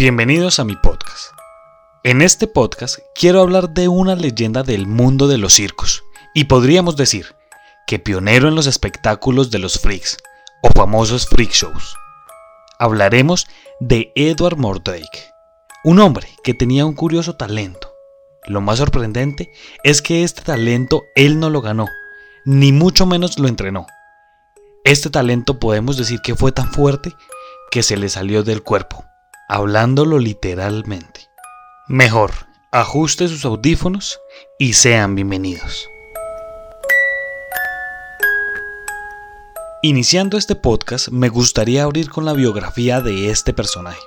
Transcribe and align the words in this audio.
Bienvenidos 0.00 0.60
a 0.60 0.64
mi 0.64 0.76
podcast. 0.76 1.32
En 2.04 2.22
este 2.22 2.46
podcast 2.46 3.00
quiero 3.16 3.40
hablar 3.40 3.70
de 3.70 3.88
una 3.88 4.14
leyenda 4.14 4.62
del 4.62 4.86
mundo 4.86 5.26
de 5.26 5.38
los 5.38 5.54
circos 5.54 6.04
y 6.36 6.44
podríamos 6.44 6.94
decir 6.94 7.34
que 7.84 7.98
pionero 7.98 8.46
en 8.46 8.54
los 8.54 8.68
espectáculos 8.68 9.50
de 9.50 9.58
los 9.58 9.80
freaks 9.80 10.16
o 10.62 10.68
famosos 10.68 11.26
freak 11.26 11.50
shows. 11.50 11.96
Hablaremos 12.78 13.48
de 13.80 14.12
Edward 14.14 14.56
Mordrake, 14.56 15.32
un 15.82 15.98
hombre 15.98 16.28
que 16.44 16.54
tenía 16.54 16.86
un 16.86 16.94
curioso 16.94 17.34
talento. 17.34 17.92
Lo 18.46 18.60
más 18.60 18.78
sorprendente 18.78 19.50
es 19.82 20.00
que 20.00 20.22
este 20.22 20.42
talento 20.42 21.02
él 21.16 21.40
no 21.40 21.50
lo 21.50 21.60
ganó, 21.60 21.88
ni 22.44 22.70
mucho 22.70 23.04
menos 23.04 23.40
lo 23.40 23.48
entrenó. 23.48 23.88
Este 24.84 25.10
talento 25.10 25.58
podemos 25.58 25.96
decir 25.96 26.20
que 26.22 26.36
fue 26.36 26.52
tan 26.52 26.70
fuerte 26.70 27.12
que 27.72 27.82
se 27.82 27.96
le 27.96 28.08
salió 28.08 28.44
del 28.44 28.62
cuerpo 28.62 29.07
hablándolo 29.48 30.18
literalmente. 30.18 31.30
Mejor, 31.88 32.32
ajuste 32.70 33.28
sus 33.28 33.46
audífonos 33.46 34.20
y 34.58 34.74
sean 34.74 35.14
bienvenidos. 35.14 35.88
Iniciando 39.82 40.36
este 40.36 40.54
podcast, 40.54 41.08
me 41.08 41.30
gustaría 41.30 41.84
abrir 41.84 42.10
con 42.10 42.26
la 42.26 42.34
biografía 42.34 43.00
de 43.00 43.30
este 43.30 43.54
personaje. 43.54 44.02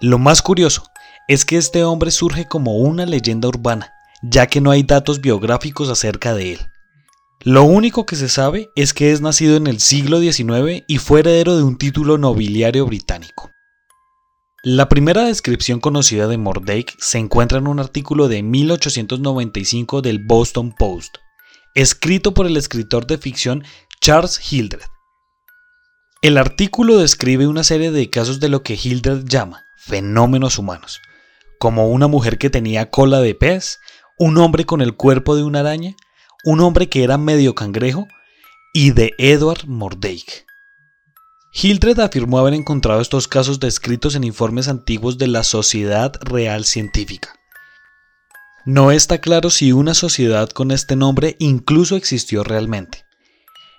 Lo 0.00 0.18
más 0.18 0.42
curioso 0.42 0.82
es 1.28 1.44
que 1.44 1.56
este 1.56 1.84
hombre 1.84 2.10
surge 2.10 2.48
como 2.48 2.78
una 2.78 3.06
leyenda 3.06 3.46
urbana, 3.46 3.92
ya 4.22 4.48
que 4.48 4.60
no 4.60 4.72
hay 4.72 4.82
datos 4.82 5.20
biográficos 5.20 5.88
acerca 5.88 6.34
de 6.34 6.54
él. 6.54 6.60
Lo 7.42 7.62
único 7.62 8.06
que 8.06 8.16
se 8.16 8.28
sabe 8.28 8.70
es 8.74 8.92
que 8.92 9.12
es 9.12 9.20
nacido 9.20 9.56
en 9.56 9.68
el 9.68 9.78
siglo 9.78 10.18
XIX 10.18 10.82
y 10.88 10.98
fue 10.98 11.20
heredero 11.20 11.56
de 11.56 11.62
un 11.62 11.78
título 11.78 12.18
nobiliario 12.18 12.86
británico. 12.86 13.53
La 14.66 14.88
primera 14.88 15.26
descripción 15.26 15.78
conocida 15.78 16.26
de 16.26 16.38
Mordake 16.38 16.94
se 16.98 17.18
encuentra 17.18 17.58
en 17.58 17.66
un 17.66 17.80
artículo 17.80 18.28
de 18.28 18.42
1895 18.42 20.00
del 20.00 20.20
Boston 20.20 20.72
Post, 20.72 21.18
escrito 21.74 22.32
por 22.32 22.46
el 22.46 22.56
escritor 22.56 23.06
de 23.06 23.18
ficción 23.18 23.62
Charles 24.00 24.40
Hildred. 24.50 24.86
El 26.22 26.38
artículo 26.38 26.96
describe 26.96 27.46
una 27.46 27.62
serie 27.62 27.90
de 27.90 28.08
casos 28.08 28.40
de 28.40 28.48
lo 28.48 28.62
que 28.62 28.78
Hildred 28.82 29.26
llama 29.26 29.66
fenómenos 29.76 30.58
humanos, 30.58 31.02
como 31.58 31.90
una 31.90 32.08
mujer 32.08 32.38
que 32.38 32.48
tenía 32.48 32.90
cola 32.90 33.20
de 33.20 33.34
pez, 33.34 33.80
un 34.18 34.38
hombre 34.38 34.64
con 34.64 34.80
el 34.80 34.96
cuerpo 34.96 35.36
de 35.36 35.42
una 35.42 35.60
araña, 35.60 35.94
un 36.42 36.60
hombre 36.60 36.88
que 36.88 37.04
era 37.04 37.18
medio 37.18 37.54
cangrejo 37.54 38.08
y 38.72 38.92
de 38.92 39.12
Edward 39.18 39.66
Mordake. 39.66 40.46
Hildred 41.56 42.00
afirmó 42.00 42.40
haber 42.40 42.54
encontrado 42.54 43.00
estos 43.00 43.28
casos 43.28 43.60
descritos 43.60 44.16
en 44.16 44.24
informes 44.24 44.66
antiguos 44.66 45.18
de 45.18 45.28
la 45.28 45.44
Sociedad 45.44 46.12
Real 46.20 46.64
Científica. 46.64 47.38
No 48.66 48.90
está 48.90 49.18
claro 49.18 49.50
si 49.50 49.70
una 49.70 49.94
sociedad 49.94 50.48
con 50.48 50.72
este 50.72 50.96
nombre 50.96 51.36
incluso 51.38 51.94
existió 51.94 52.42
realmente. 52.42 53.04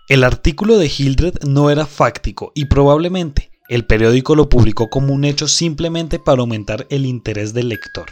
El 0.07 0.23
artículo 0.23 0.77
de 0.77 0.87
Hildred 0.87 1.43
no 1.43 1.69
era 1.69 1.85
fáctico 1.85 2.53
y 2.55 2.65
probablemente 2.65 3.51
el 3.67 3.85
periódico 3.85 4.35
lo 4.35 4.47
publicó 4.47 4.89
como 4.89 5.13
un 5.13 5.25
hecho 5.25 5.49
simplemente 5.49 6.17
para 6.17 6.39
aumentar 6.39 6.87
el 6.89 7.05
interés 7.05 7.53
del 7.53 7.67
lector. 7.67 8.05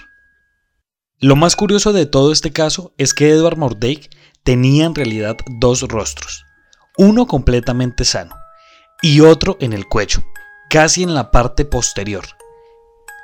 Lo 1.19 1.37
más 1.37 1.55
curioso 1.55 1.93
de 1.93 2.05
todo 2.05 2.33
este 2.33 2.51
caso 2.51 2.93
es 2.97 3.13
que 3.13 3.29
Edward 3.29 3.57
Mordake 3.57 4.09
tenía 4.43 4.85
en 4.85 4.95
realidad 4.95 5.37
dos 5.61 5.83
rostros, 5.83 6.43
uno 6.97 7.27
completamente 7.27 8.03
sano 8.03 8.42
y 9.03 9.19
otro 9.19 9.57
en 9.59 9.73
el 9.73 9.89
cuello, 9.89 10.23
casi 10.69 11.03
en 11.03 11.13
la 11.13 11.29
parte 11.29 11.65
posterior. 11.65 12.23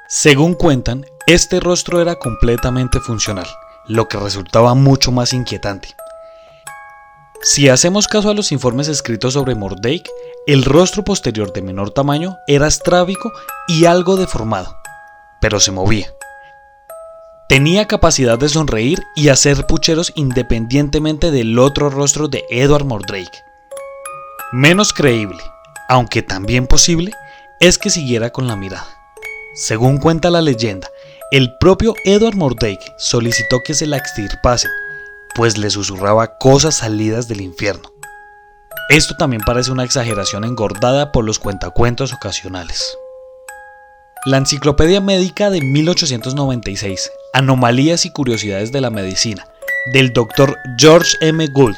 Según 0.09 0.53
cuentan, 0.53 1.05
este 1.25 1.61
rostro 1.61 2.01
era 2.01 2.15
completamente 2.15 2.99
funcional, 2.99 3.47
lo 3.87 4.09
que 4.09 4.17
resultaba 4.17 4.73
mucho 4.73 5.13
más 5.13 5.31
inquietante. 5.31 5.95
Si 7.41 7.69
hacemos 7.69 8.09
caso 8.09 8.29
a 8.29 8.33
los 8.33 8.51
informes 8.51 8.89
escritos 8.89 9.33
sobre 9.33 9.55
Mordake, 9.55 10.03
el 10.47 10.65
rostro 10.65 11.05
posterior 11.05 11.53
de 11.53 11.61
menor 11.61 11.91
tamaño 11.91 12.35
era 12.45 12.67
estrábico 12.67 13.31
y 13.69 13.85
algo 13.85 14.17
deformado, 14.17 14.77
pero 15.39 15.61
se 15.61 15.71
movía. 15.71 16.13
Tenía 17.47 17.87
capacidad 17.87 18.37
de 18.37 18.49
sonreír 18.49 19.01
y 19.15 19.29
hacer 19.29 19.65
pucheros 19.65 20.11
independientemente 20.15 21.31
del 21.31 21.57
otro 21.57 21.89
rostro 21.89 22.27
de 22.27 22.43
Edward 22.49 22.83
Mordrake. 22.83 23.45
Menos 24.51 24.91
creíble, 24.91 25.41
aunque 25.89 26.21
también 26.21 26.67
posible, 26.67 27.11
es 27.59 27.77
que 27.77 27.89
siguiera 27.89 28.29
con 28.29 28.47
la 28.47 28.55
mirada. 28.55 28.87
Según 29.55 29.97
cuenta 29.97 30.29
la 30.29 30.41
leyenda, 30.41 30.87
el 31.31 31.57
propio 31.57 31.95
Edward 32.05 32.35
Mordake 32.35 32.93
solicitó 32.97 33.61
que 33.65 33.73
se 33.73 33.87
la 33.87 33.97
extirpasen, 33.97 34.71
pues 35.35 35.57
le 35.57 35.69
susurraba 35.69 36.37
cosas 36.37 36.75
salidas 36.75 37.27
del 37.27 37.41
infierno. 37.41 37.91
Esto 38.89 39.15
también 39.17 39.41
parece 39.45 39.71
una 39.71 39.83
exageración 39.83 40.43
engordada 40.43 41.11
por 41.11 41.25
los 41.25 41.39
cuentacuentos 41.39 42.13
ocasionales. 42.13 42.95
La 44.25 44.37
Enciclopedia 44.37 45.01
Médica 45.01 45.49
de 45.49 45.61
1896, 45.61 47.11
Anomalías 47.33 48.05
y 48.05 48.11
Curiosidades 48.11 48.71
de 48.71 48.81
la 48.81 48.89
Medicina, 48.91 49.47
del 49.93 50.13
Dr. 50.13 50.55
George 50.77 51.17
M. 51.21 51.47
Gould 51.47 51.77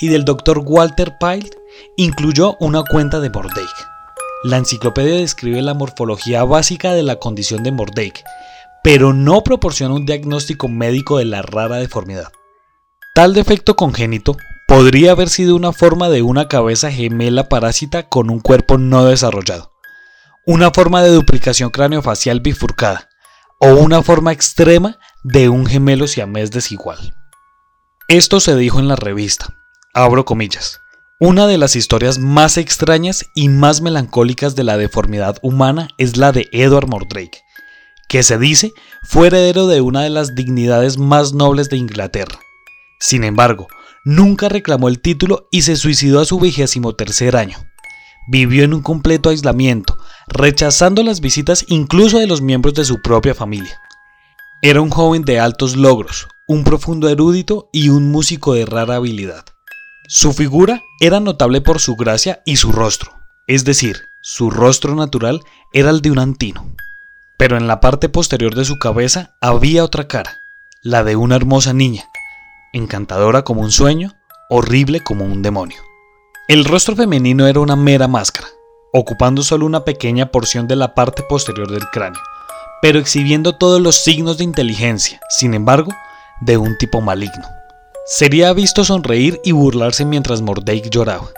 y 0.00 0.08
del 0.08 0.24
Dr. 0.24 0.62
Walter 0.64 1.16
Pyle, 1.18 1.50
incluyó 1.96 2.56
una 2.60 2.82
cuenta 2.82 3.20
de 3.20 3.30
Mordake. 3.30 3.86
La 4.44 4.56
enciclopedia 4.56 5.16
describe 5.16 5.62
la 5.62 5.74
morfología 5.74 6.44
básica 6.44 6.92
de 6.94 7.02
la 7.02 7.16
condición 7.16 7.62
de 7.62 7.72
Mordake, 7.72 8.24
pero 8.82 9.12
no 9.12 9.44
proporciona 9.44 9.94
un 9.94 10.06
diagnóstico 10.06 10.68
médico 10.68 11.18
de 11.18 11.24
la 11.26 11.42
rara 11.42 11.76
deformidad. 11.76 12.32
Tal 13.14 13.34
defecto 13.34 13.76
congénito 13.76 14.36
podría 14.66 15.12
haber 15.12 15.28
sido 15.28 15.54
una 15.54 15.72
forma 15.72 16.08
de 16.08 16.22
una 16.22 16.48
cabeza 16.48 16.90
gemela 16.90 17.48
parásita 17.48 18.08
con 18.08 18.30
un 18.30 18.40
cuerpo 18.40 18.78
no 18.78 19.04
desarrollado, 19.04 19.72
una 20.46 20.70
forma 20.70 21.02
de 21.02 21.10
duplicación 21.10 21.70
craneofacial 21.70 22.40
bifurcada 22.40 23.08
o 23.58 23.74
una 23.74 24.02
forma 24.02 24.32
extrema 24.32 24.98
de 25.22 25.48
un 25.48 25.66
gemelo 25.66 26.08
siamés 26.08 26.50
desigual. 26.50 27.14
Esto 28.08 28.40
se 28.40 28.56
dijo 28.56 28.80
en 28.80 28.88
la 28.88 28.96
revista, 28.96 29.54
abro 29.94 30.24
comillas, 30.24 30.80
una 31.24 31.46
de 31.46 31.56
las 31.56 31.76
historias 31.76 32.18
más 32.18 32.56
extrañas 32.56 33.26
y 33.36 33.48
más 33.48 33.80
melancólicas 33.80 34.56
de 34.56 34.64
la 34.64 34.76
deformidad 34.76 35.36
humana 35.40 35.86
es 35.96 36.16
la 36.16 36.32
de 36.32 36.48
Edward 36.50 36.88
Mordrake, 36.88 37.44
que 38.08 38.24
se 38.24 38.38
dice 38.38 38.72
fue 39.04 39.28
heredero 39.28 39.68
de 39.68 39.80
una 39.80 40.02
de 40.02 40.10
las 40.10 40.34
dignidades 40.34 40.98
más 40.98 41.32
nobles 41.32 41.68
de 41.68 41.76
Inglaterra. 41.76 42.40
Sin 42.98 43.22
embargo, 43.22 43.68
nunca 44.04 44.48
reclamó 44.48 44.88
el 44.88 45.00
título 45.00 45.46
y 45.52 45.62
se 45.62 45.76
suicidó 45.76 46.18
a 46.18 46.24
su 46.24 46.40
vigésimo 46.40 46.96
tercer 46.96 47.36
año. 47.36 47.58
Vivió 48.26 48.64
en 48.64 48.74
un 48.74 48.82
completo 48.82 49.30
aislamiento, 49.30 49.96
rechazando 50.26 51.04
las 51.04 51.20
visitas 51.20 51.64
incluso 51.68 52.18
de 52.18 52.26
los 52.26 52.42
miembros 52.42 52.74
de 52.74 52.84
su 52.84 53.00
propia 53.00 53.36
familia. 53.36 53.80
Era 54.60 54.80
un 54.80 54.90
joven 54.90 55.22
de 55.22 55.38
altos 55.38 55.76
logros, 55.76 56.26
un 56.48 56.64
profundo 56.64 57.08
erudito 57.08 57.70
y 57.72 57.90
un 57.90 58.10
músico 58.10 58.54
de 58.54 58.66
rara 58.66 58.96
habilidad. 58.96 59.51
Su 60.08 60.32
figura 60.32 60.82
era 61.00 61.20
notable 61.20 61.60
por 61.60 61.80
su 61.80 61.94
gracia 61.96 62.42
y 62.44 62.56
su 62.56 62.72
rostro, 62.72 63.12
es 63.46 63.64
decir, 63.64 63.96
su 64.20 64.50
rostro 64.50 64.94
natural 64.94 65.40
era 65.72 65.90
el 65.90 66.02
de 66.02 66.10
un 66.10 66.18
antino. 66.18 66.74
Pero 67.38 67.56
en 67.56 67.66
la 67.66 67.80
parte 67.80 68.08
posterior 68.08 68.54
de 68.54 68.64
su 68.64 68.78
cabeza 68.78 69.36
había 69.40 69.84
otra 69.84 70.08
cara, 70.08 70.38
la 70.82 71.04
de 71.04 71.16
una 71.16 71.36
hermosa 71.36 71.72
niña, 71.72 72.04
encantadora 72.72 73.42
como 73.42 73.62
un 73.62 73.70
sueño, 73.70 74.14
horrible 74.50 75.00
como 75.00 75.24
un 75.24 75.40
demonio. 75.40 75.78
El 76.48 76.64
rostro 76.64 76.96
femenino 76.96 77.46
era 77.46 77.60
una 77.60 77.76
mera 77.76 78.08
máscara, 78.08 78.48
ocupando 78.92 79.42
solo 79.42 79.64
una 79.66 79.84
pequeña 79.84 80.26
porción 80.26 80.66
de 80.66 80.76
la 80.76 80.94
parte 80.94 81.22
posterior 81.22 81.70
del 81.70 81.86
cráneo, 81.86 82.20
pero 82.82 82.98
exhibiendo 82.98 83.56
todos 83.56 83.80
los 83.80 83.96
signos 83.96 84.36
de 84.38 84.44
inteligencia, 84.44 85.20
sin 85.30 85.54
embargo, 85.54 85.92
de 86.40 86.58
un 86.58 86.76
tipo 86.76 87.00
maligno. 87.00 87.61
Sería 88.04 88.52
visto 88.52 88.82
sonreír 88.82 89.40
y 89.44 89.52
burlarse 89.52 90.04
mientras 90.04 90.42
Mordake 90.42 90.90
lloraba. 90.90 91.28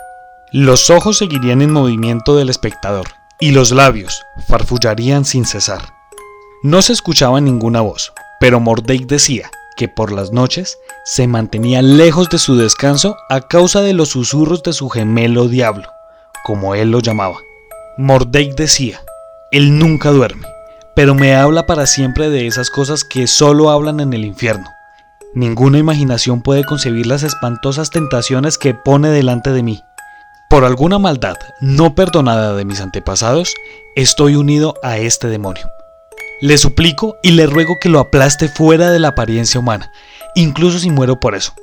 Los 0.51 0.89
ojos 0.89 1.19
seguirían 1.19 1.61
en 1.61 1.71
movimiento 1.71 2.35
del 2.35 2.49
espectador 2.49 3.05
y 3.39 3.51
los 3.51 3.71
labios 3.71 4.23
farfullarían 4.47 5.25
sin 5.25 5.45
cesar. 5.45 5.93
No 6.63 6.81
se 6.81 6.93
escuchaba 6.93 7.39
ninguna 7.39 7.81
voz, 7.81 8.13
pero 8.39 8.59
Mordake 8.59 9.05
decía 9.05 9.51
que 9.77 9.87
por 9.87 10.11
las 10.11 10.31
noches 10.31 10.79
se 11.03 11.27
mantenía 11.27 11.83
lejos 11.83 12.29
de 12.29 12.39
su 12.39 12.55
descanso 12.55 13.15
a 13.29 13.41
causa 13.41 13.81
de 13.81 13.93
los 13.93 14.09
susurros 14.09 14.63
de 14.63 14.73
su 14.73 14.89
gemelo 14.89 15.47
diablo, 15.47 15.87
como 16.43 16.73
él 16.73 16.89
lo 16.89 16.99
llamaba. 16.99 17.37
Mordake 17.97 18.55
decía, 18.57 19.03
él 19.51 19.77
nunca 19.77 20.09
duerme, 20.09 20.47
pero 20.95 21.13
me 21.13 21.35
habla 21.35 21.67
para 21.67 21.85
siempre 21.85 22.31
de 22.31 22.47
esas 22.47 22.71
cosas 22.71 23.03
que 23.03 23.27
solo 23.27 23.69
hablan 23.69 23.99
en 23.99 24.13
el 24.13 24.25
infierno 24.25 24.74
Ninguna 25.35 25.79
imaginación 25.79 26.41
puede 26.41 26.63
concebir 26.63 27.07
las 27.07 27.23
espantosas 27.23 27.89
tentaciones 27.89 28.57
que 28.57 28.73
pone 28.73 29.09
delante 29.09 29.51
de 29.51 29.63
mí. 29.63 29.83
Por 30.49 30.63
alguna 30.63 30.97
maldad 30.97 31.35
no 31.59 31.93
perdonada 31.93 32.55
de 32.55 32.63
mis 32.63 32.79
antepasados, 32.79 33.53
estoy 33.97 34.37
unido 34.37 34.75
a 34.81 34.97
este 34.97 35.27
demonio. 35.27 35.67
Le 36.39 36.57
suplico 36.57 37.17
y 37.21 37.31
le 37.31 37.47
ruego 37.47 37.75
que 37.81 37.89
lo 37.89 37.99
aplaste 37.99 38.47
fuera 38.47 38.91
de 38.91 38.99
la 38.99 39.09
apariencia 39.09 39.59
humana, 39.59 39.91
incluso 40.35 40.79
si 40.79 40.89
muero 40.89 41.19
por 41.19 41.35
eso. 41.35 41.53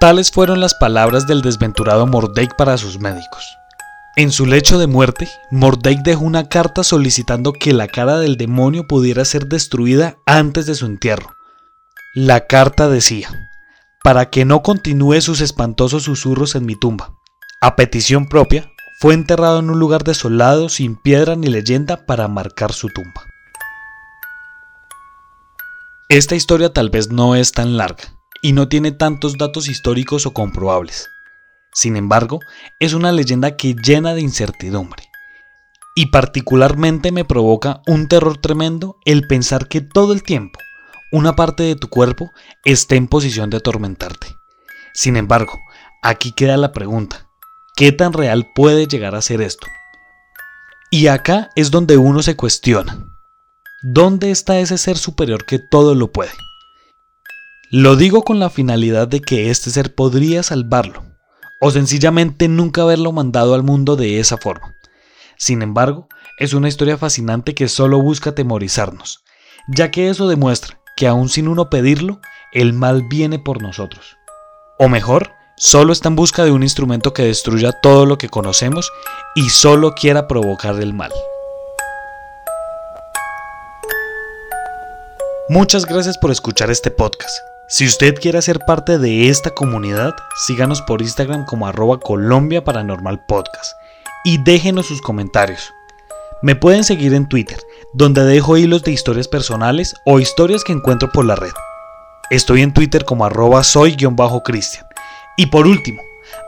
Tales 0.00 0.30
fueron 0.30 0.60
las 0.60 0.72
palabras 0.72 1.26
del 1.26 1.42
desventurado 1.42 2.06
Mordek 2.06 2.56
para 2.56 2.78
sus 2.78 2.98
médicos. 2.98 3.44
En 4.16 4.32
su 4.32 4.46
lecho 4.46 4.78
de 4.78 4.86
muerte, 4.86 5.28
Mordek 5.50 5.98
dejó 5.98 6.24
una 6.24 6.48
carta 6.48 6.82
solicitando 6.82 7.52
que 7.52 7.74
la 7.74 7.88
cara 7.88 8.18
del 8.18 8.38
demonio 8.38 8.88
pudiera 8.88 9.26
ser 9.26 9.48
destruida 9.48 10.16
antes 10.24 10.64
de 10.64 10.74
su 10.74 10.86
entierro. 10.86 11.36
La 12.12 12.48
carta 12.48 12.88
decía, 12.88 13.30
para 14.02 14.30
que 14.30 14.44
no 14.44 14.62
continúe 14.62 15.20
sus 15.20 15.40
espantosos 15.40 16.02
susurros 16.02 16.56
en 16.56 16.66
mi 16.66 16.74
tumba. 16.74 17.14
A 17.60 17.76
petición 17.76 18.26
propia, 18.26 18.68
fue 18.98 19.14
enterrado 19.14 19.60
en 19.60 19.70
un 19.70 19.78
lugar 19.78 20.02
desolado, 20.02 20.68
sin 20.68 20.96
piedra 20.96 21.36
ni 21.36 21.46
leyenda 21.46 22.06
para 22.06 22.26
marcar 22.26 22.72
su 22.72 22.88
tumba. 22.88 23.22
Esta 26.08 26.34
historia 26.34 26.72
tal 26.72 26.90
vez 26.90 27.12
no 27.12 27.36
es 27.36 27.52
tan 27.52 27.76
larga, 27.76 28.02
y 28.42 28.54
no 28.54 28.66
tiene 28.66 28.90
tantos 28.90 29.38
datos 29.38 29.68
históricos 29.68 30.26
o 30.26 30.32
comprobables. 30.32 31.08
Sin 31.72 31.96
embargo, 31.96 32.40
es 32.80 32.92
una 32.92 33.12
leyenda 33.12 33.56
que 33.56 33.76
llena 33.76 34.14
de 34.14 34.22
incertidumbre. 34.22 35.04
Y 35.94 36.06
particularmente 36.06 37.12
me 37.12 37.24
provoca 37.24 37.82
un 37.86 38.08
terror 38.08 38.38
tremendo 38.38 38.96
el 39.04 39.28
pensar 39.28 39.68
que 39.68 39.80
todo 39.80 40.12
el 40.12 40.24
tiempo 40.24 40.58
una 41.12 41.34
parte 41.34 41.64
de 41.64 41.76
tu 41.76 41.88
cuerpo 41.88 42.32
esté 42.64 42.96
en 42.96 43.08
posición 43.08 43.50
de 43.50 43.56
atormentarte. 43.56 44.38
Sin 44.94 45.16
embargo, 45.16 45.60
aquí 46.02 46.32
queda 46.32 46.56
la 46.56 46.72
pregunta, 46.72 47.28
¿qué 47.76 47.92
tan 47.92 48.12
real 48.12 48.50
puede 48.54 48.86
llegar 48.86 49.14
a 49.14 49.22
ser 49.22 49.40
esto? 49.40 49.66
Y 50.90 51.08
acá 51.08 51.50
es 51.56 51.70
donde 51.70 51.96
uno 51.96 52.22
se 52.22 52.36
cuestiona, 52.36 53.06
¿dónde 53.82 54.30
está 54.30 54.58
ese 54.60 54.78
ser 54.78 54.98
superior 54.98 55.44
que 55.44 55.58
todo 55.58 55.94
lo 55.94 56.12
puede? 56.12 56.32
Lo 57.70 57.94
digo 57.96 58.22
con 58.22 58.40
la 58.40 58.50
finalidad 58.50 59.06
de 59.06 59.20
que 59.20 59.50
este 59.50 59.70
ser 59.70 59.94
podría 59.94 60.42
salvarlo, 60.42 61.04
o 61.60 61.70
sencillamente 61.70 62.48
nunca 62.48 62.82
haberlo 62.82 63.12
mandado 63.12 63.54
al 63.54 63.62
mundo 63.62 63.94
de 63.94 64.18
esa 64.18 64.38
forma. 64.38 64.74
Sin 65.36 65.62
embargo, 65.62 66.08
es 66.38 66.52
una 66.54 66.68
historia 66.68 66.98
fascinante 66.98 67.54
que 67.54 67.68
solo 67.68 68.00
busca 68.00 68.30
atemorizarnos, 68.30 69.22
ya 69.68 69.90
que 69.90 70.08
eso 70.08 70.28
demuestra 70.28 70.79
que 71.00 71.08
aún 71.08 71.30
sin 71.30 71.48
uno 71.48 71.70
pedirlo, 71.70 72.20
el 72.52 72.74
mal 72.74 73.04
viene 73.08 73.38
por 73.38 73.62
nosotros. 73.62 74.18
O 74.78 74.90
mejor, 74.90 75.30
solo 75.56 75.94
está 75.94 76.08
en 76.08 76.16
busca 76.16 76.44
de 76.44 76.50
un 76.50 76.62
instrumento 76.62 77.14
que 77.14 77.22
destruya 77.22 77.72
todo 77.72 78.04
lo 78.04 78.18
que 78.18 78.28
conocemos 78.28 78.92
y 79.34 79.48
solo 79.48 79.94
quiera 79.94 80.28
provocar 80.28 80.78
el 80.78 80.92
mal. 80.92 81.10
Muchas 85.48 85.86
gracias 85.86 86.18
por 86.18 86.30
escuchar 86.30 86.70
este 86.70 86.90
podcast. 86.90 87.34
Si 87.66 87.86
usted 87.86 88.16
quiere 88.16 88.42
ser 88.42 88.58
parte 88.58 88.98
de 88.98 89.30
esta 89.30 89.52
comunidad, 89.52 90.12
síganos 90.46 90.82
por 90.82 91.00
Instagram 91.00 91.46
como 91.46 91.66
arroba 91.66 91.98
Colombia 91.98 92.62
Paranormal 92.62 93.24
Podcast 93.24 93.72
y 94.22 94.36
déjenos 94.36 94.88
sus 94.88 95.00
comentarios. 95.00 95.72
Me 96.42 96.56
pueden 96.56 96.84
seguir 96.84 97.12
en 97.12 97.28
Twitter, 97.28 97.58
donde 97.92 98.24
dejo 98.24 98.56
hilos 98.56 98.82
de 98.82 98.92
historias 98.92 99.28
personales 99.28 99.94
o 100.06 100.20
historias 100.20 100.64
que 100.64 100.72
encuentro 100.72 101.10
por 101.12 101.26
la 101.26 101.36
red. 101.36 101.52
Estoy 102.30 102.62
en 102.62 102.72
Twitter 102.72 103.04
como 103.04 103.26
arroba 103.26 103.62
soy-cristian. 103.62 104.86
Y 105.36 105.46
por 105.46 105.66
último, 105.66 106.00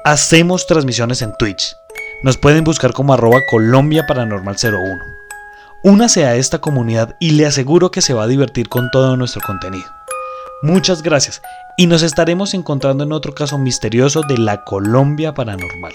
hacemos 0.04 0.66
transmisiones 0.66 1.20
en 1.20 1.34
Twitch. 1.38 1.76
Nos 2.22 2.38
pueden 2.38 2.64
buscar 2.64 2.94
como 2.94 3.12
arroba 3.12 3.40
Colombia 3.50 4.06
Paranormal 4.08 4.56
01. 4.62 4.80
Únase 5.84 6.24
a 6.24 6.36
esta 6.36 6.58
comunidad 6.58 7.14
y 7.20 7.32
le 7.32 7.44
aseguro 7.44 7.90
que 7.90 8.00
se 8.00 8.14
va 8.14 8.22
a 8.22 8.28
divertir 8.28 8.70
con 8.70 8.90
todo 8.92 9.18
nuestro 9.18 9.42
contenido. 9.42 9.90
Muchas 10.62 11.02
gracias 11.02 11.42
y 11.76 11.86
nos 11.86 12.02
estaremos 12.02 12.54
encontrando 12.54 13.04
en 13.04 13.12
otro 13.12 13.34
caso 13.34 13.58
misterioso 13.58 14.22
de 14.26 14.38
la 14.38 14.64
Colombia 14.64 15.34
Paranormal. 15.34 15.92